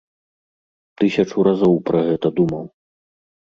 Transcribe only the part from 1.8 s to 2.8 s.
пра гэта думаў.